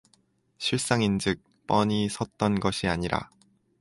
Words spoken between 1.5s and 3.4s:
뻔히 섰던 것이 아니라.